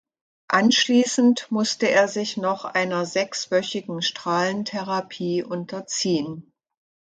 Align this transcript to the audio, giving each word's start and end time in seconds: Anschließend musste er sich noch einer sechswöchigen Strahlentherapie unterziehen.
Anschließend 0.47 1.51
musste 1.51 1.87
er 1.91 2.07
sich 2.07 2.35
noch 2.35 2.65
einer 2.65 3.05
sechswöchigen 3.05 4.01
Strahlentherapie 4.01 5.43
unterziehen. 5.43 6.51